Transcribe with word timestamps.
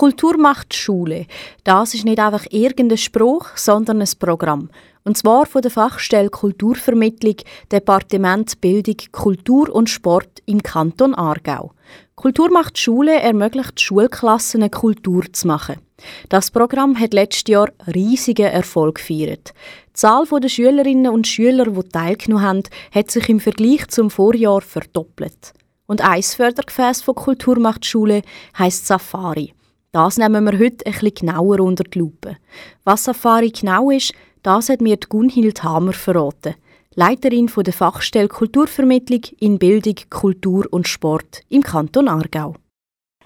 Kultur 0.00 0.38
macht 0.38 0.72
Schule. 0.72 1.26
Das 1.62 1.92
ist 1.92 2.06
nicht 2.06 2.18
einfach 2.18 2.46
irgendein 2.48 2.96
Spruch, 2.96 3.48
sondern 3.56 4.00
ein 4.00 4.08
Programm. 4.18 4.70
Und 5.04 5.18
zwar 5.18 5.44
von 5.44 5.60
der 5.60 5.70
Fachstelle 5.70 6.30
Kulturvermittlung, 6.30 7.36
Departement 7.70 8.58
Bildung, 8.62 8.96
Kultur 9.12 9.68
und 9.68 9.90
Sport 9.90 10.40
im 10.46 10.62
Kanton 10.62 11.14
Aargau. 11.14 11.72
Kultur 12.14 12.50
macht 12.50 12.78
Schule 12.78 13.20
ermöglicht 13.20 13.78
Schulklassen 13.78 14.62
eine 14.62 14.70
Kultur 14.70 15.30
zu 15.34 15.46
machen. 15.46 15.76
Das 16.30 16.50
Programm 16.50 16.98
hat 16.98 17.12
letztes 17.12 17.52
Jahr 17.52 17.68
riesigen 17.94 18.46
Erfolg 18.46 18.94
gefeiert. 18.94 19.52
Die 19.88 19.92
Zahl 19.92 20.24
der 20.24 20.48
Schülerinnen 20.48 21.12
und 21.12 21.26
Schüler, 21.26 21.66
die 21.66 21.88
teilgenommen 21.90 22.42
haben, 22.42 22.62
hat 22.90 23.10
sich 23.10 23.28
im 23.28 23.38
Vergleich 23.38 23.86
zum 23.88 24.08
Vorjahr 24.08 24.62
verdoppelt. 24.62 25.52
Und 25.84 26.00
ein 26.00 26.22
Fördergefäß 26.22 27.02
von 27.02 27.14
Kultur 27.16 27.58
macht 27.58 27.84
Schule 27.84 28.22
heisst 28.56 28.86
Safari. 28.86 29.52
Das 29.92 30.18
nehmen 30.18 30.44
wir 30.44 30.52
heute 30.52 30.84
bisschen 30.84 31.14
genauer 31.14 31.58
unter 31.58 31.82
die 31.82 31.98
Lupe. 31.98 32.36
Was 32.84 33.04
Safari 33.04 33.50
genau 33.50 33.90
ist, 33.90 34.14
das 34.44 34.68
hat 34.68 34.80
mir 34.80 34.96
Gunhild 34.96 35.64
Hamer 35.64 35.92
verraten. 35.92 36.54
Leiterin 36.94 37.50
der 37.56 37.72
Fachstelle 37.72 38.28
Kulturvermittlung 38.28 39.22
in 39.40 39.58
Bildung, 39.58 39.96
Kultur 40.08 40.64
und 40.70 40.86
Sport 40.86 41.42
im 41.48 41.62
Kanton 41.62 42.08
Aargau. 42.08 42.54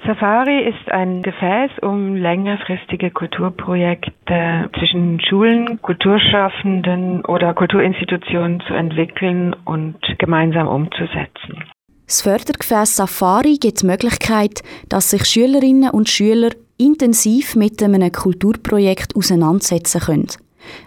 Safari 0.06 0.68
ist 0.68 0.90
ein 0.90 1.22
Gefäß, 1.22 1.70
um 1.82 2.16
längerfristige 2.16 3.10
Kulturprojekte 3.10 4.70
zwischen 4.78 5.20
Schulen, 5.20 5.80
Kulturschaffenden 5.82 7.24
oder 7.26 7.52
Kulturinstitutionen 7.52 8.60
zu 8.66 8.72
entwickeln 8.72 9.54
und 9.64 9.96
gemeinsam 10.18 10.68
umzusetzen. 10.68 11.64
Das 12.06 12.20
Fördergefäß 12.20 12.96
Safari 12.96 13.56
gibt 13.56 13.82
die 13.82 13.86
Möglichkeit, 13.86 14.62
dass 14.88 15.10
sich 15.10 15.24
Schülerinnen 15.24 15.90
und 15.90 16.08
Schüler 16.08 16.50
intensiv 16.76 17.56
mit 17.56 17.82
einem 17.82 18.12
Kulturprojekt 18.12 19.16
auseinandersetzen 19.16 20.00
können. 20.00 20.26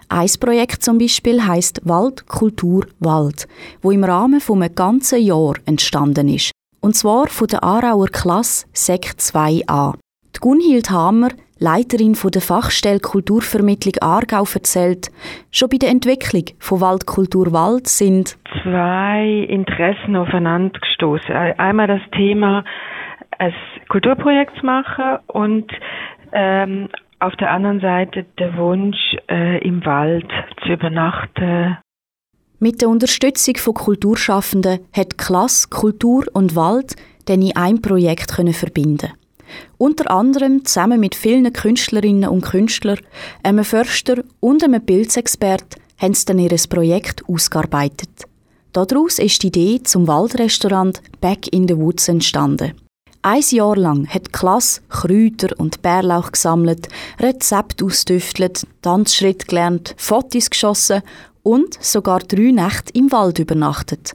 Ein 0.08 0.30
Projekt 0.40 0.84
zum 0.84 0.98
Beispiel 0.98 1.44
heißt 1.44 1.80
Wald, 1.84 2.26
Kultur, 2.26 2.86
Wald, 3.00 3.48
wo 3.82 3.90
im 3.90 4.04
Rahmen 4.04 4.40
von 4.40 4.62
einem 4.62 4.74
ganzen 4.74 5.20
Jahr 5.20 5.54
entstanden 5.64 6.28
ist. 6.28 6.52
Und 6.80 6.96
zwar 6.96 7.26
von 7.28 7.48
der 7.48 7.64
Aarauer 7.64 8.08
Klasse 8.08 8.66
Sek 8.72 9.14
2a. 9.18 9.94
Die 10.36 10.40
Gunhild 10.40 10.90
Hammer, 10.90 11.30
Leiterin 11.58 12.16
der 12.32 12.42
Fachstelle 12.42 13.00
Kulturvermittlung 13.00 13.94
Aargau, 14.00 14.44
erzählt, 14.54 15.10
schon 15.50 15.68
bei 15.68 15.78
der 15.78 15.90
Entwicklung 15.90 16.44
von 16.58 16.80
Waldkultur 16.80 17.52
Wald 17.52 17.88
sind 17.88 18.36
zwei 18.62 19.46
Interessen 19.48 20.16
aufeinander 20.16 20.78
gestoßen. 20.78 21.34
Einmal 21.34 21.88
das 21.88 22.02
Thema, 22.12 22.64
ein 23.38 23.54
Kulturprojekt 23.88 24.56
zu 24.58 24.66
machen 24.66 25.18
und 25.26 25.70
ähm, 26.32 26.88
auf 27.20 27.34
der 27.36 27.50
anderen 27.50 27.80
Seite 27.80 28.26
der 28.38 28.56
Wunsch, 28.56 29.16
äh, 29.28 29.58
im 29.66 29.84
Wald 29.84 30.30
zu 30.62 30.72
übernachten. 30.72 31.78
Mit 32.60 32.80
der 32.80 32.88
Unterstützung 32.88 33.56
von 33.56 33.74
Kulturschaffenden 33.74 34.80
hat 34.96 35.18
Klasse, 35.18 35.68
Kultur 35.68 36.24
und 36.32 36.56
Wald 36.56 36.96
dann 37.26 37.42
in 37.42 37.56
einem 37.56 37.82
Projekt 37.82 38.34
können 38.34 38.52
verbinden. 38.54 39.12
Unter 39.76 40.10
anderem 40.10 40.64
zusammen 40.64 41.00
mit 41.00 41.14
vielen 41.14 41.52
Künstlerinnen 41.52 42.28
und 42.28 42.42
Künstlern, 42.42 42.98
einem 43.42 43.64
Förster 43.64 44.22
und 44.40 44.64
einem 44.64 44.82
Bildexpert 44.82 45.76
haben 45.98 46.14
sie 46.14 46.26
dann 46.26 46.38
ihr 46.38 46.56
Projekt 46.68 47.22
ausgearbeitet. 47.28 48.10
Daraus 48.72 49.18
ist 49.18 49.42
die 49.42 49.48
Idee 49.48 49.82
zum 49.82 50.06
Waldrestaurant 50.06 51.00
Back 51.20 51.52
in 51.52 51.66
the 51.66 51.76
Woods 51.76 52.08
entstanden. 52.08 52.74
Ein 53.22 53.42
Jahr 53.50 53.76
lang 53.76 54.06
hat 54.06 54.32
Klasse 54.32 54.80
Kräuter 54.88 55.48
und 55.58 55.82
Bärlauch 55.82 56.32
gesammelt, 56.32 56.88
Rezepte 57.18 57.84
ausdüftelt, 57.84 58.66
Tanzschritt 58.82 59.48
gelernt, 59.48 59.94
Fotos 59.96 60.50
geschossen 60.50 61.02
und 61.42 61.82
sogar 61.82 62.20
drei 62.20 62.52
Nächte 62.52 62.92
im 62.94 63.10
Wald 63.10 63.40
übernachtet. 63.40 64.14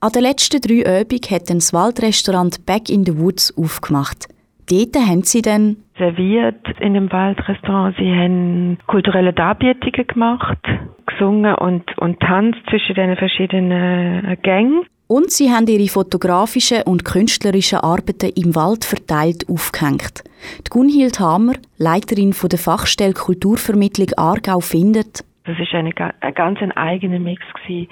An 0.00 0.12
den 0.12 0.22
letzten 0.22 0.60
drei 0.60 1.02
Übungen 1.02 1.30
hat 1.30 1.50
dann 1.50 1.58
das 1.58 1.72
Waldrestaurant 1.72 2.64
Back 2.64 2.88
in 2.88 3.04
the 3.04 3.18
Woods 3.18 3.56
aufgemacht. 3.56 4.26
Dort 4.70 4.96
haben 4.96 5.22
sie 5.22 5.42
dann 5.42 5.76
serviert 5.98 6.66
in 6.80 6.94
dem 6.94 7.10
Waldrestaurant. 7.12 7.96
Sie 7.98 8.10
haben 8.10 8.78
kulturelle 8.86 9.32
Darbietungen 9.32 10.06
gemacht, 10.06 10.58
gesungen 11.06 11.54
und, 11.54 11.98
und 11.98 12.20
tanzt 12.20 12.60
zwischen 12.70 12.94
den 12.94 13.16
verschiedenen 13.16 14.36
Gängen. 14.42 14.84
Und 15.08 15.30
sie 15.30 15.50
haben 15.50 15.66
ihre 15.66 15.88
fotografischen 15.88 16.82
und 16.84 17.04
künstlerischen 17.04 17.80
Arbeiten 17.80 18.30
im 18.34 18.54
Wald 18.54 18.84
verteilt 18.84 19.44
aufgehängt. 19.48 20.24
Die 20.66 20.70
Gunhild 20.70 21.20
Hammer, 21.20 21.52
Leiterin 21.76 22.34
der 22.50 22.58
Fachstelle 22.58 23.12
Kulturvermittlung 23.12 24.08
Aargau, 24.16 24.60
findet, 24.60 25.22
das 25.44 25.58
ist 25.58 25.74
eine, 25.74 25.90
ein 26.20 26.34
ganz 26.34 26.60
ein 26.60 26.72
eigener 26.72 27.18
Mix 27.18 27.42
gewesen, 27.54 27.88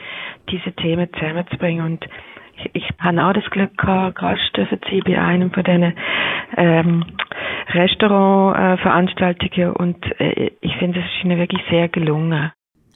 diese 0.51 0.73
Themen 0.73 1.09
zusammenzubringen 1.13 1.85
und 1.85 2.07
ich, 2.65 2.71
ich 2.75 2.89
habe 2.99 3.25
auch 3.25 3.33
das 3.33 3.49
Glück 3.51 3.77
gehabt, 3.77 4.19
Gast 4.19 4.41
zu 4.55 4.67
bei 5.05 5.21
einem 5.21 5.51
von 5.51 5.65
diesen 5.65 5.95
ähm, 6.57 7.05
Restaurantveranstaltungen 7.69 9.73
und 9.73 9.97
äh, 10.21 10.53
ich 10.61 10.77
finde, 10.77 11.01
es 11.01 11.07
ist 11.07 11.25
ihnen 11.25 11.39
wirklich 11.39 11.63
sehr 11.71 11.89
gelungen. 11.89 12.53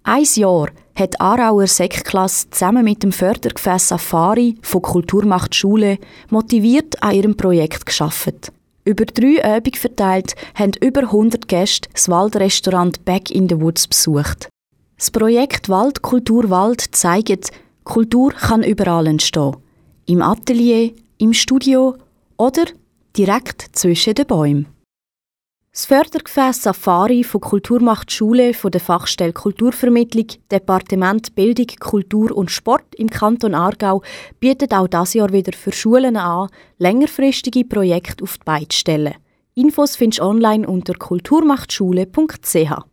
Ein 0.07 0.25
Jahr 0.35 0.69
hat 0.99 1.21
Aarauer 1.21 1.67
Sekklasse 1.67 2.51
zusammen 2.51 2.85
mit 2.85 3.03
dem 3.03 3.11
Fördergefäß 3.11 3.89
Safari 3.89 4.57
von 4.63 4.83
Kulturmacht 4.83 5.55
Schule 5.55 5.99
motiviert 6.29 7.03
an 7.03 7.15
ihrem 7.15 7.37
Projekt 7.37 7.87
geschafft. 7.87 8.53
Über 8.85 9.07
drei 9.07 9.57
Übungen 9.57 9.75
verteilt 9.75 10.35
haben 10.55 10.73
über 10.83 11.05
100 11.05 11.49
Gäste 11.49 11.89
das 11.95 12.11
Waldrestaurant 12.11 13.03
Back 13.07 13.31
in 13.31 13.49
the 13.49 13.59
Woods 13.59 13.89
besucht. 13.89 14.51
Das 14.99 15.11
Projekt 15.11 15.71
Waldkultur 15.71 16.51
Wald 16.51 16.81
zeigt, 16.81 17.51
Kultur 17.85 18.33
kann 18.33 18.63
überall 18.63 19.07
entstehen. 19.07 19.57
Im 20.07 20.23
Atelier, 20.23 20.93
im 21.19 21.35
Studio 21.35 21.97
oder 22.39 22.65
direkt 23.17 23.69
zwischen 23.73 24.15
den 24.15 24.27
Bäumen. 24.27 24.67
Das 25.71 25.87
Fördergefäß 25.87 26.63
Safari 26.63 27.25
von 27.25 27.41
Kulturmacht 27.41 28.11
Schule 28.11 28.55
von 28.55 28.71
der 28.71 28.81
Fachstelle 28.81 29.33
Kulturvermittlung, 29.33 30.29
Departement 30.51 31.35
Bildung, 31.35 31.67
Kultur 31.81 32.35
und 32.35 32.51
Sport 32.51 32.95
im 32.95 33.11
Kanton 33.11 33.55
Aargau 33.55 34.03
bietet 34.41 34.73
auch 34.73 34.89
das 34.89 35.15
Jahr 35.15 35.33
wieder 35.33 35.53
für 35.53 35.73
Schulen 35.73 36.17
an, 36.17 36.49
längerfristige 36.79 37.65
Projekte 37.65 38.23
auf 38.23 38.39
die 38.39 38.45
Beine 38.45 38.69
zu 38.69 38.79
stellen. 38.79 39.15
Infos 39.55 39.97
findest 39.97 40.21
du 40.21 40.25
online 40.25 40.67
unter 40.67 40.95
kulturmachtschule.ch. 40.95 42.85